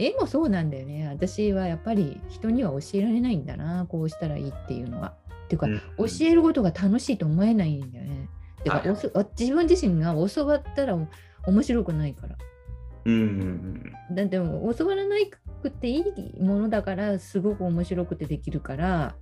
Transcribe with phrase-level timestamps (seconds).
[0.00, 5.14] 絵もそうなんだよね私はやっぱり人には教えられないんだなこうしたらいいっていうのは。
[5.44, 8.28] っていうか、うん教えることが楽しいと思えないんだよね。
[8.62, 8.88] てか、はい
[9.38, 10.96] 自分自身が教わったら
[11.46, 12.36] 面白くないから。
[13.04, 13.16] うんう
[14.12, 15.30] んだっても教わらない
[15.62, 19.14] くていいものだからすごく面白くてできるから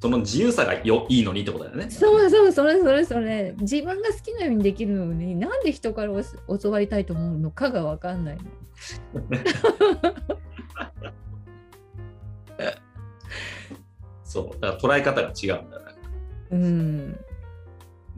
[0.00, 1.90] その自由さがよいいのにってことだよね。
[1.90, 6.22] そうそうそれそれそれ自分が好きなようにできるのになんで人からお
[6.58, 8.42] 教わりたいと思うのかが分かんないの。
[14.24, 15.92] そう、だから捉え方が違うんだよね。
[16.50, 17.18] うん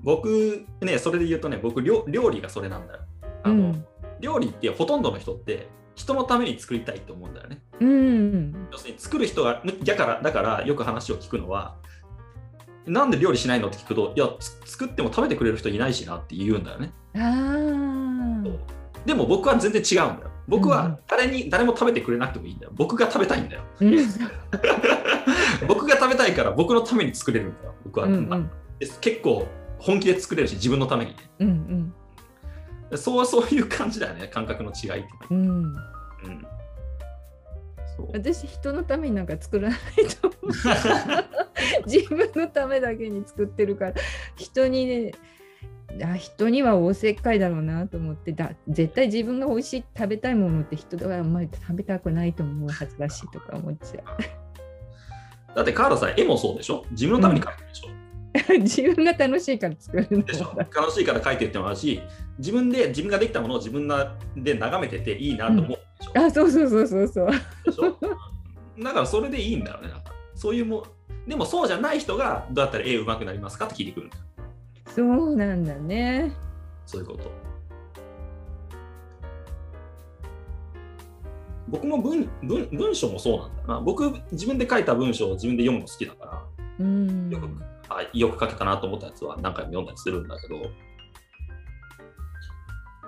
[0.02, 3.00] 僕ね、それで言うとね、僕料、料理がそれなんだよ。
[3.42, 3.84] あの、うん
[4.20, 5.68] 料理ってほとんどの人って
[5.98, 7.60] 人のために作りたいと思うんだよね。
[7.80, 8.68] うん。
[8.70, 11.76] 要するに作る人がだからだからよく話を聞くのは
[12.86, 16.92] なんで料理しないのって聞くといやつ作っても食べてくれる人いないしなって言うんだよね。
[19.04, 20.30] でも僕は全然違うんだよ。
[20.46, 20.70] 僕うん。
[20.70, 22.72] は誰に誰も食べてくれなくてもいいんだよ。
[22.76, 23.62] 僕が食べたいんだよ。
[23.80, 23.96] うん。
[25.66, 28.50] 僕が食べたいから僕のために作れるんだよ僕は、うんうん。
[29.00, 29.48] 結構
[29.80, 31.16] 本気で作れるし自分のためにね。
[31.40, 31.94] うん
[32.96, 34.28] そうそういう感じだよね。
[34.28, 35.62] 感覚の違いってうん。
[35.62, 35.74] うん。
[38.12, 39.78] 私人のためになんか作らない
[40.20, 40.30] と
[41.86, 43.94] 自分のためだけに作ってるから。
[44.36, 45.12] 人にね
[46.02, 48.32] あ人にはおせっかいだろうなと思って。
[48.32, 54.02] だ絶対自分が美味しい食べたいものって人はあんまり食べたくないと思うはずだしとか思っちゃ
[55.54, 56.84] だってカーラさん絵もそうでしょ？
[56.92, 57.92] 自分のために描いてるでしょ、う
[58.60, 60.22] 自分が楽しいから作るの。
[60.22, 60.54] でしょ？
[60.56, 62.00] 楽しいから描いてるってのもあるし
[62.38, 63.88] 自分で自分ができたものを自分
[64.36, 67.30] で眺めてていいなと思うでしょ,、あそうそうそうそうそう。
[67.64, 67.98] でしょ？
[68.82, 70.12] だからそれでいいんだよねなんか。
[70.34, 70.84] そういうも
[71.26, 74.22] でもそうじゃない人がどうやったら絵うまくなりますかって聞いてくるんだよ。
[74.94, 76.32] そうなんだね。
[76.86, 77.30] そういうこと。
[81.68, 83.80] 僕も文文文章もそうなんだよな。
[83.80, 86.42] 僕自分で書いた文章を自分で読むの好きだから。
[86.80, 87.28] うん。
[87.30, 87.48] よく
[87.88, 90.56] あよく書けたなと思ったやつは何回も読んだりするんだけど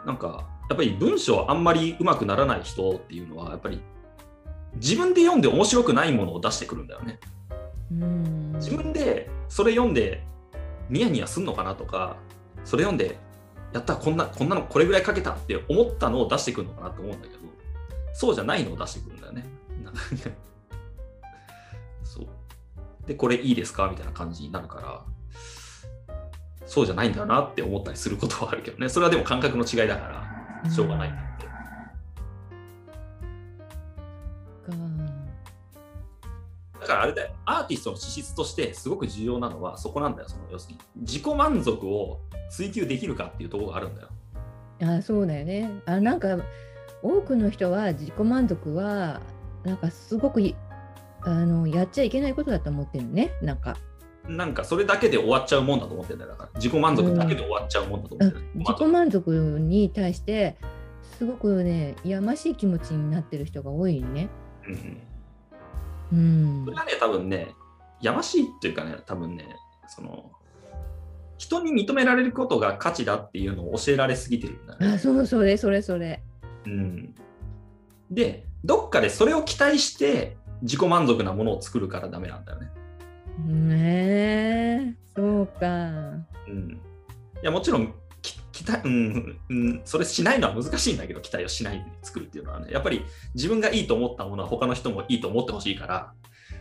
[0.06, 3.80] なんかやっぱり文章あんまりうまくならない人っていうのはやっぱり
[4.76, 7.19] 自分で読んで面白くないものを出してくるんだよね。
[7.90, 10.22] うん自分でそれ読んで
[10.88, 12.16] ニヤニヤすんのかなとか
[12.64, 13.19] それ読んで
[13.72, 17.40] やったこんなこんなのこれぐらい書けたって思ったのを出してくるのかなと思うんだけど
[18.12, 19.46] そうじゃないのを出してくるんだよね。
[23.10, 23.88] でこれいいですか？
[23.88, 25.04] みたいな感じになるから
[26.65, 28.88] そうじゃないんだなって思ったりすることはあるけどね。
[28.88, 30.25] それはでも感覚の違いだか
[30.62, 31.47] らしょうがないんだって。
[34.65, 34.72] か
[36.81, 44.09] だからあれだよ、アーティストの資質としてすごく重要なのはそこなんだよ、その要するに自己満足を追求できるかっていうところがあるんだよ。
[44.82, 45.69] あそうだよね。
[45.84, 46.38] あなんか
[47.03, 49.20] 多くの人は自己満足は
[49.65, 50.54] なんかすごくい
[51.22, 53.76] あのやっちゃいけないことだと思ってるのねなんか。
[54.28, 56.50] なんかそれだけで終わっちゃうもんだと思ってるんだから。
[56.54, 60.56] 自己満足だけで終わっちゃうもんだと思あってる、自己満足に対して
[61.19, 64.28] すごくねやましい気持ちになってる人が多いね。
[64.66, 65.00] うんうん。
[66.12, 66.64] うん。
[66.64, 67.54] それはね、多分ね、
[68.00, 69.56] やましいっていうかね、多分ね、
[69.88, 70.31] その、
[71.38, 74.87] 人に認められることが価値だっていうのを教えられすぎてるんだよね。
[74.94, 76.22] あそうそれそれそれ。
[76.66, 77.14] うん、
[78.10, 82.71] で、どっかでそれを期待して自己満足なものを作るからダメなんだよね。
[83.47, 85.66] ねえそうか。
[86.48, 86.78] うん、い
[87.43, 93.04] やもちろんき期待、うんうん、それしないのは難しいんだけど期待をしないで作るっていうのはねやっぱり
[93.34, 96.12] 自分がいいと思ったものは他の人もいいと思ってほしいから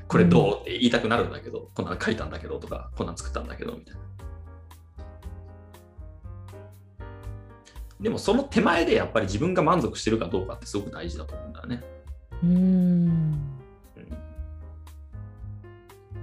[0.08, 4.02] これどうって言いたくなるんだけど、こんなん書いたんだけどとかこんなん作ったんだけどみたいな。
[8.02, 11.84] でもその手前でやっぱり自分が満足してるかどうかってすごく大事だと思うんだよね。
[12.44, 13.59] うんうん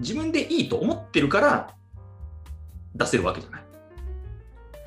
[0.01, 1.75] 自分でいいと思ってるから
[2.95, 3.63] 出せるわけじゃない。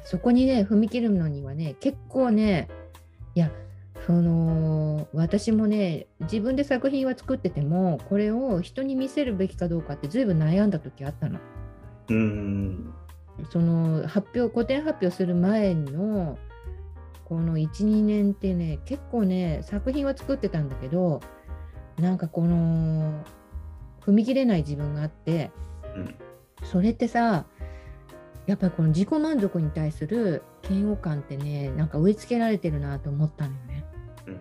[0.04, 2.68] そこにね踏み切るのにはね結構ね
[3.36, 3.51] いや
[4.07, 11.39] その私もね自分で作品は作っててもこれを人に見せるべきかどうかってずいぶん悩んだ時あったの。
[12.10, 12.94] うん
[13.51, 16.38] その発表個展発表する前の
[17.25, 21.22] この12年ってね結構ね作品は作ってたんだけど
[22.00, 23.24] なんかこの
[24.10, 25.52] 踏み切れない自分があって
[25.96, 26.16] うん
[26.64, 27.46] それってさ
[28.48, 33.86] やっぱりこの自己満足に対する嫌悪感ってねなんか植え付けられてるなと思ったのよね。
[34.28, 34.40] うん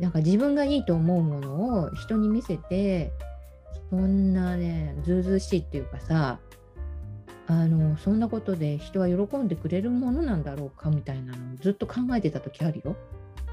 [0.00, 3.12] なんか自分がいいと思うものを人に見せて
[3.90, 6.40] そんなねずうずうしいっていうかさ
[7.46, 12.96] あのそんなことで人は喜んでくれるものなんだろうかみたいなのをずっと考えてた時あるよ。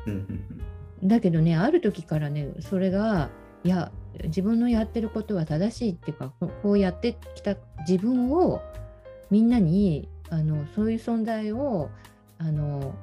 [0.07, 0.61] うんうん
[1.03, 3.29] だけどねある時からねそれが
[3.63, 3.91] いや
[4.25, 7.55] 自分のやってることは正しいっていうかここうやってきた
[7.87, 8.61] 自分を
[9.29, 11.89] みんなにあのそういう存在を
[12.37, 12.95] あの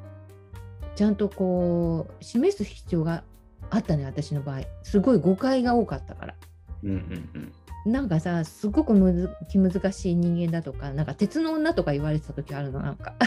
[0.94, 3.22] ちゃんとこう示す必要が
[3.70, 4.60] あったね私の場合。
[4.82, 6.34] すごい誤解が多かったから。
[6.82, 7.52] うんうん
[7.86, 7.92] うん。
[7.92, 13.14] なんかさすごくむず気難しい人間だとかなんか鉄の女とか言われてた時あるのなんか。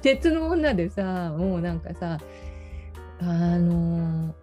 [0.00, 2.18] 鉄の女でさもうなんかさ
[3.20, 4.34] あの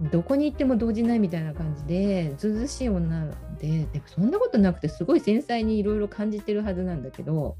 [0.00, 3.26] どこに行っても動じないみたいな感じでずうずうしい女
[3.60, 7.56] ででもそんなことなくてすごい繊細にいろいろ感じてるはずなんだけど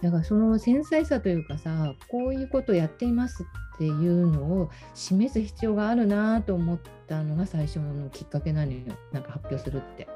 [0.00, 3.44] だからその繊細さというかさこういうことをやっています
[3.74, 8.78] っていうのを示す必要があるなと思ったのが最初のきっかけなのよ
[9.12, 10.08] なんか発表するって。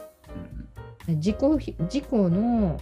[1.06, 1.36] 自己
[1.81, 2.81] 自己の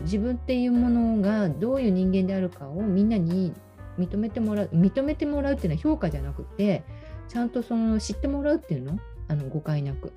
[0.00, 3.52] 自分っていうものがどういう人間であるかをみんなに
[3.98, 6.84] 認めてもらう認めてもらうっていうのは評価じゃなくて
[7.28, 8.98] ちゃんとその知ってもらうっていうの？
[9.28, 10.12] あの誤解なく、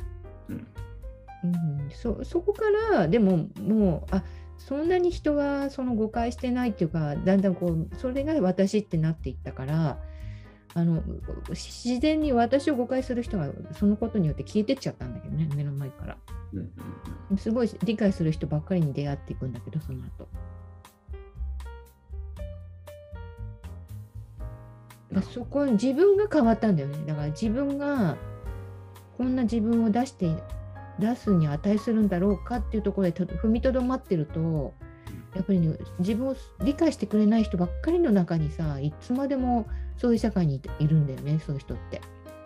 [0.50, 0.68] うん。
[1.44, 2.64] うん、そそこか
[2.94, 4.24] らでももうあ
[4.58, 9.98] そんなに人はその誤解してないっていうかだんだんこうそれが私ってなっていったから
[10.74, 11.04] あの
[11.50, 16.18] 自然に私を誤解する人がそのことによって消えてっちゃったんだけどね目の前から。
[16.54, 16.62] うんう
[17.34, 20.28] んすごい理解する人ばっかりに出会っていくんだけどその後
[25.12, 28.18] だそこ自分が変わったんだよねだから自分が
[29.18, 30.36] こんな自分を出して
[31.00, 34.74] 出すに値するんだろうかっていうところでと踏みとどまってると
[35.36, 39.68] やっぱりね自分を理解してくれない人ばっかりの中にさいつまでも
[39.98, 42.02] そういう社会にいるんだよねそういう人って。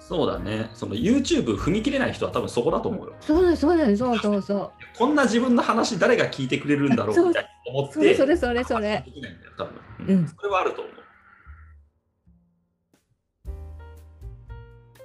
[0.07, 0.69] そうだね。
[0.75, 3.15] その YouTube 踏み切れない人は多分そこだと思うよ。
[3.21, 4.71] そうだそうだそうそうそう。
[4.99, 7.93] こんな自分の話誰が聞いてくれるんだろうみたいな思って。
[7.95, 9.01] それそれそれそれ。
[9.03, 9.73] できないんだよ、多分。
[9.73, 10.93] ううんん、それはあると思う。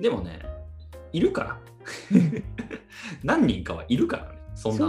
[0.01, 0.41] でもね、
[1.13, 1.59] いるから。
[3.23, 4.39] 何人かはいるからね。
[4.55, 4.87] そんな。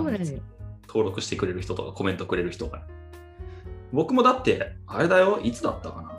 [0.88, 2.84] 登録してくれる人とかコメントくれる人が。
[3.94, 6.12] 僕もだって、あれだよ、いつだったかな。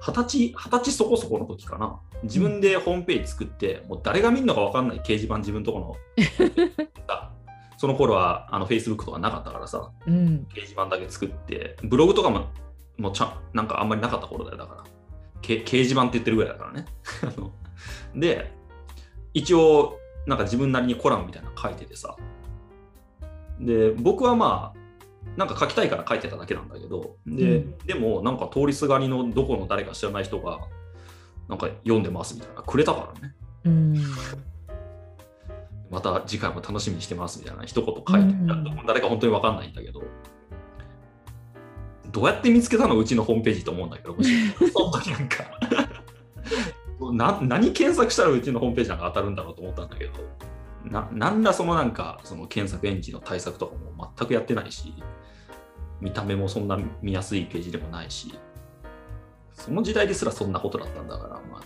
[0.00, 2.00] 二十歳、二十歳そこそこの時かな。
[2.22, 5.96] 自分でホームページ作って、もう誰が見るのか分かんない掲示板自分のとこの。
[7.76, 10.46] その頃はあの Facebook とかなかったからさ、うん。
[10.50, 12.46] 掲示板だけ作って、ブログとかも
[12.98, 14.84] もうちゃんなんかあんまりなかった頃だよ、だから。
[15.42, 16.86] け掲示板って言ってるぐらいだからね。
[17.22, 17.52] あの
[18.14, 18.52] で、
[19.34, 22.16] 一応、なんか自分なりにコラムみたいなの書いててさ。
[23.60, 24.78] で、僕はまあ、
[25.36, 30.60] なんか書きたいから書いてただけなんだけど、で、うんでもなんか通りすがりのどこの誰か知らない人が、
[31.48, 33.34] なんか読んでますみたいな、くれたからね。
[33.64, 33.94] うん。
[35.90, 40.02] また次回も楽しみにしてますみたいな一言書いて、うん誰か本当に分かんないんだけど、
[42.10, 42.98] どうやって見つけたの？
[42.98, 44.16] うちのホームページと思うんだけど、
[44.72, 45.44] その時なんか。
[47.12, 50.12] な、何検索したらうちのホームページなんか当たるんだろうと思ったんだけど、
[50.84, 54.94] ななんらそのなんかその検索エンジンの対策とかも全くやってないし、
[56.00, 58.34] 見た目もそんな見やすいページでもないし、
[59.52, 61.62] その時代ですらそんなことだったんだから、まあ、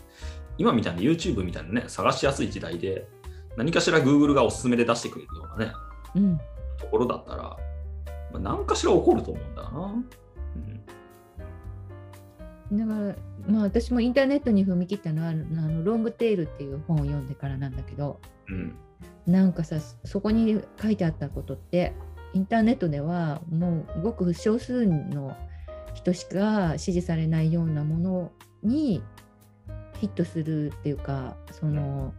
[0.58, 3.06] 今みたいな YouTube みたいなね、探しやすい時代で、
[3.56, 5.72] 何かしら Google がおすすめで出してくれるようなね、
[6.16, 6.38] うん。
[6.78, 7.58] ところだったら、ま
[8.34, 9.94] あ、何かしら起こると思うんだよな。
[12.72, 18.74] だから、まあ私もインターネットに踏み切ったのは、あのロングテールっていう本を読んでからなんだけど、うん、
[19.26, 21.92] なんかさ、そこに書いてあったことって、
[22.32, 25.36] インターネットではもうごく少数の
[25.94, 29.02] 人しか支持されないようなものに
[30.00, 32.14] ヒットするっていうか、その、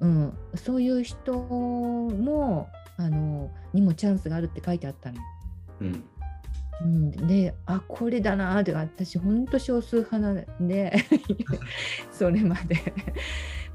[0.00, 5.18] うん、そういう人も、あの、にもチャンスがあるって書いてあったの。
[5.80, 6.04] うん、
[6.82, 10.92] うん、であこれだなーって私ほんと少数派なんで
[12.10, 12.76] それまで。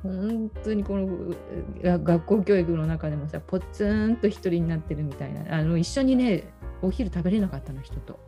[0.01, 1.35] 本当にこの
[1.83, 5.53] 学校教育の中でもさポツンと一人になってるみたいな。
[5.53, 6.45] あの一緒にね
[6.81, 8.19] お昼食べれなかったの人と。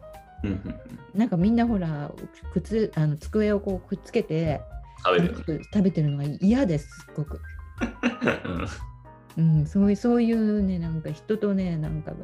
[1.13, 2.11] なんかみんなほら
[2.53, 4.61] 靴あの机をこうくっつけて
[5.05, 5.33] 食べる。
[5.33, 5.63] よね。
[5.73, 7.39] 食べてるのが嫌ですすっごく、
[9.37, 9.59] うん。
[9.59, 12.17] うん、そういうそういうねなんか人とねなんかは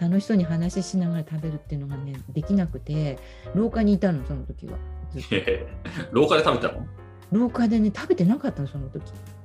[0.00, 3.18] 楽しそうに話ししながら食べるっていうのがねできなくて
[3.54, 4.76] 廊下にいたのその時は
[6.12, 6.86] 廊下で食べたの？
[7.32, 9.02] 廊下でね食べてなかったのその時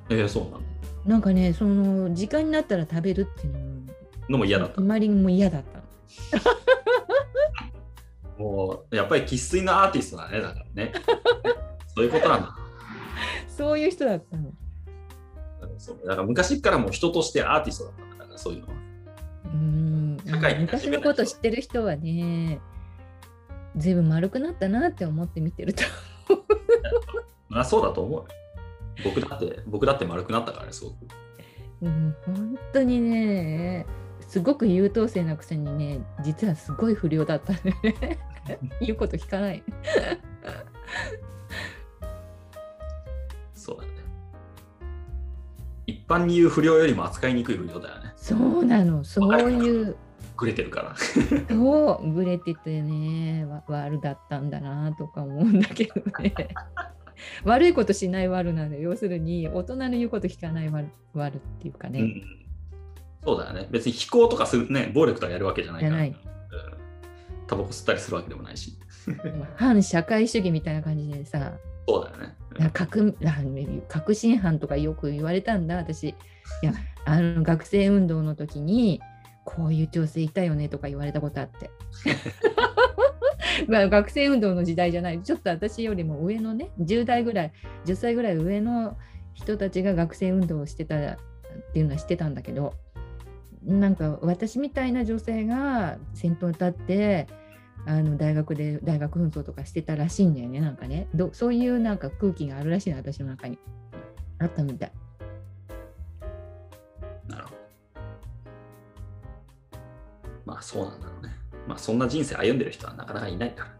[0.09, 0.61] えー、そうなの？
[1.05, 3.59] なんかねその時間になったら食べるっていうの
[4.29, 4.79] のも嫌だった？
[4.81, 4.83] あ。
[4.83, 5.83] まりも嫌だったの
[8.37, 10.91] もう、やっぱり生粋のアーティストだね、だからね。
[11.95, 12.55] そういうことなんだ。
[13.47, 14.51] そういう人だったの
[15.77, 18.73] そうだから昔からもう人としてアーティストだったんだから、そういうのは。
[19.45, 20.00] うん社
[20.41, 22.59] 会に馴昔のこと知ってる人はね
[23.77, 25.83] ずいぶん丸くなったなって思って見てると
[27.49, 28.27] まあそうだと思うよ。
[29.03, 30.95] 僕だって、僕だって丸くなったからね、すごく。
[31.81, 33.85] うん、本当にね、
[34.27, 37.59] すごく優等生なくせにね、実はすごい不良だったね。
[38.79, 39.63] 言うこと聞かない。
[43.53, 43.89] そうだね。
[45.87, 48.13] 一般に言う不良よりも扱いにくい不良だよね。
[48.15, 49.95] そうなの、そういう、
[50.41, 50.95] くれてるから。
[51.47, 56.33] そう、ぶれててね、わ悪だったんだなとか思うんだけどね。
[57.45, 61.99] 悪いことしない悪なのよ要するに、大人の言うこと聞かない悪悪っていうかね。
[62.01, 62.23] うん、
[63.23, 63.67] そうだよね。
[63.69, 66.07] 別に非行とかするね、暴力とかやるわけじゃないから。
[67.45, 68.73] タバコ吸ったりするわけでもないし。
[69.55, 71.53] 反社会主義みたいな感じでさ、
[71.87, 72.35] そうだよね。
[72.57, 73.13] うん革
[73.87, 76.15] 革新犯とかよく言われたんだ私い
[76.63, 76.73] や
[77.05, 78.99] あの学生運動の時に
[79.43, 81.69] こういう調整いたよねとか言われたことあって。
[83.67, 85.21] まあ学生運動の時代じゃない。
[85.21, 87.51] ちょっと私よりも上のね10代ぐらい
[87.85, 88.97] 10歳ぐらい上の
[89.33, 91.17] 人たちが学生運動をしてたっ
[91.73, 92.73] ていうのは知ってたんだけど
[93.63, 97.27] なんか私みたいな女性が先頭に立って
[97.85, 101.07] あの大学で大学紛争とかしてたらしいんだよねなんかね。
[101.13, 103.57] どそういうなんか空気があるらしいの私の中に。
[104.41, 104.91] あったみたい
[110.61, 111.35] あそうなんだろうね。
[111.67, 113.71] まあそんな人生歩んでる人はなかなかいないから。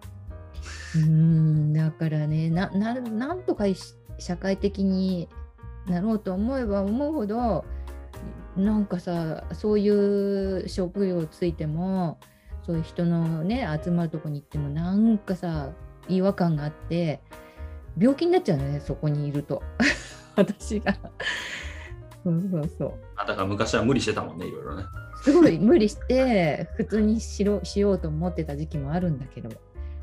[0.96, 3.64] うんだからねなななんとか
[4.18, 5.30] 社会的に
[5.88, 7.64] なろうと思えば思うほど
[8.58, 12.20] なんかさそういう職業ついても
[12.66, 15.70] そういう人のね集まるとこに行ってもなんかさ
[16.10, 17.22] 違和感があって
[17.98, 19.64] 病気になっちゃうのねそこにいると
[20.36, 20.98] 私が
[22.24, 22.94] そうそうそう。
[23.16, 24.86] あだから昔は無理してたもんね、いろいろね。
[25.24, 29.50] すごい無理して普通にしろしようと思ってた時期もあるんだけど。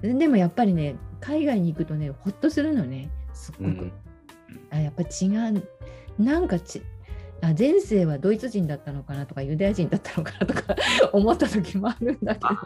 [0.03, 3.93] でもやっぱりね海外に行くとねほっとするのねすっごく、うん。
[4.71, 5.63] あやっぱ違う。
[6.23, 6.83] なんかち
[7.41, 10.77] あ前世はドイツ人だったのかなとかユダヤ人だったのかなとか
[11.13, 12.57] 思った時もあるんだけどさ。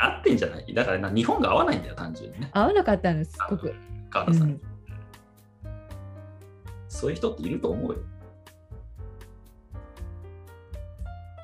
[0.00, 0.72] 合ってんじゃない？
[0.72, 2.50] だからな日本が合わないんだよ、単純にね。
[2.52, 3.74] 合わなかったのすっごく、
[4.10, 4.60] 川田さん、うん。
[6.88, 7.98] そういう人っていると思うよ。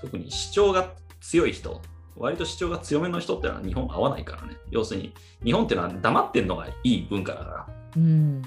[0.05, 1.81] 特に主張が強い人、
[2.17, 4.57] 割と主張が強めの人ってのは日本合わないからね。
[4.71, 8.43] 要するに、日本っていうのは黙ってんのがいい文化だから、うん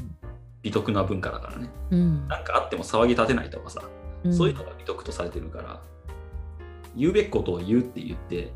[0.64, 1.70] 美徳な文化だからね。
[1.92, 3.82] うんなんかあっても騒ぎ立てないとかさ、
[4.24, 5.82] うんそういうのが美徳とされてるから、
[6.96, 8.52] 言うべきことを言うって言って、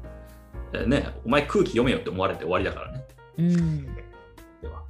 [0.74, 3.05] えね、お前空気読めよって思われて終わりだからね。
[3.38, 3.86] うん
[4.62, 4.84] では。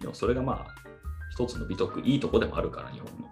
[0.00, 0.74] でもそれがまあ、
[1.30, 3.27] 一つの美徳、いいとこでもあるから、日本の。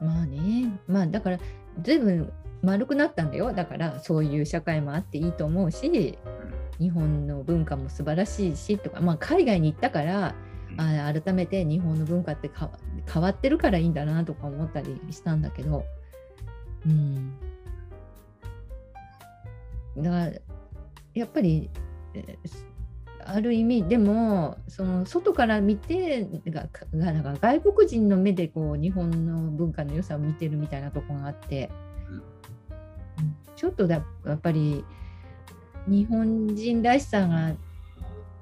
[0.00, 0.78] まあね。
[0.86, 1.38] まあだから
[1.82, 3.52] 随分丸くなったんだよ。
[3.52, 6.18] だからそういう社会もあっていいと思うし
[6.78, 10.34] 日本の文化も素晴らしいしとか、まあ、海外に行ったから
[10.76, 12.70] あ改めて日本の文化ってか
[13.10, 15.84] 変わってるからいいんだなとか思ったりしたんだけど。
[16.86, 17.36] うん。
[19.96, 20.32] だから
[21.14, 21.70] やっぱり
[22.14, 22.75] えー
[23.28, 31.70] ある意味でもその外から見てがなんか外国人の目でこう日本の文化の良さを見てるみたいなとこがあって、
[32.08, 32.22] うん。
[33.56, 34.84] ちょっとだやっぱり
[35.86, 37.54] 日本人らしさが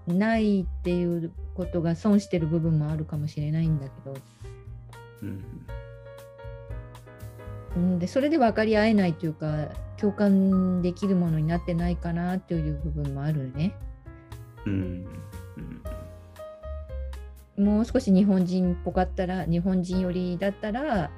[0.07, 4.15] ないっていうことが損してる部分もあるかもしれないんだけど、
[5.23, 5.45] うん。
[7.77, 13.75] うん、でそれで分かり合えないというか共感できるものになってないかなという部分もあるね。
[14.67, 15.07] うん。
[17.57, 17.65] うん。
[17.65, 21.11] もう少し日本人っぽかったら日本人寄りだったら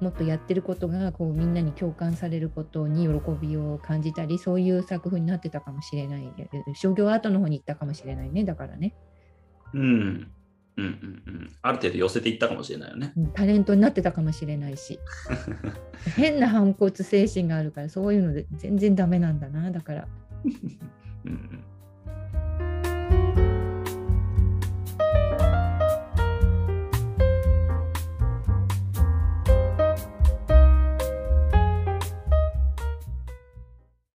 [0.00, 6.32] もっとやってることがこうみんなに共感されることに喜びを感じたりそういう作風になってたかもしれない。
[6.74, 8.44] 商業アートの方に行ったかもしれないね。
[8.44, 8.94] だからね。
[9.74, 9.82] うん。
[9.82, 10.32] うん。
[10.76, 11.22] うん。
[11.26, 11.56] うん。
[11.60, 13.12] ある程度寄せていったかもしれないよね。
[13.14, 13.26] うん。
[13.32, 14.98] タレントになってたかもしれないし。
[16.16, 19.70] 変な反骨精神があるからそういうので全然ダメなんだな。
[19.70, 20.08] だから。
[21.26, 21.64] うんうん